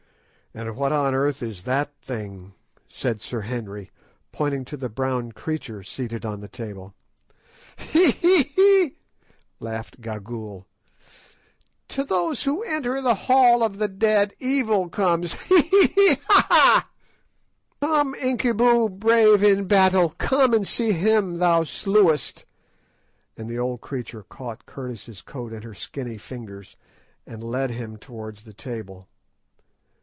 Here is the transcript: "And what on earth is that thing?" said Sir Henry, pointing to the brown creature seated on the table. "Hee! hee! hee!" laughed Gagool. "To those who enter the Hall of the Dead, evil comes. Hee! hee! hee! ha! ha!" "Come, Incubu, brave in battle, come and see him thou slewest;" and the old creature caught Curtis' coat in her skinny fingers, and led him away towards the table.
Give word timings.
"And 0.53 0.75
what 0.75 0.91
on 0.91 1.15
earth 1.15 1.41
is 1.41 1.63
that 1.63 1.93
thing?" 2.01 2.51
said 2.89 3.21
Sir 3.21 3.39
Henry, 3.39 3.89
pointing 4.33 4.65
to 4.65 4.75
the 4.75 4.89
brown 4.89 5.31
creature 5.31 5.81
seated 5.81 6.25
on 6.25 6.41
the 6.41 6.49
table. 6.49 6.93
"Hee! 7.77 8.11
hee! 8.11 8.43
hee!" 8.43 8.95
laughed 9.61 10.01
Gagool. 10.01 10.65
"To 11.87 12.03
those 12.03 12.43
who 12.43 12.63
enter 12.63 13.01
the 13.01 13.15
Hall 13.15 13.63
of 13.63 13.77
the 13.77 13.87
Dead, 13.87 14.33
evil 14.39 14.89
comes. 14.89 15.35
Hee! 15.43 15.61
hee! 15.61 15.87
hee! 15.95 16.17
ha! 16.27 16.47
ha!" 16.49 16.89
"Come, 17.79 18.13
Incubu, 18.15 18.89
brave 18.89 19.41
in 19.41 19.69
battle, 19.69 20.09
come 20.17 20.53
and 20.53 20.67
see 20.67 20.91
him 20.91 21.35
thou 21.37 21.63
slewest;" 21.63 22.43
and 23.37 23.47
the 23.47 23.57
old 23.57 23.79
creature 23.79 24.23
caught 24.23 24.65
Curtis' 24.65 25.21
coat 25.21 25.53
in 25.53 25.61
her 25.61 25.73
skinny 25.73 26.17
fingers, 26.17 26.75
and 27.25 27.41
led 27.41 27.71
him 27.71 27.91
away 27.91 27.99
towards 27.99 28.43
the 28.43 28.53
table. 28.53 29.07